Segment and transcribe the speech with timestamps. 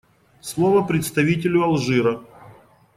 [0.39, 2.21] Слово представителю Алжира.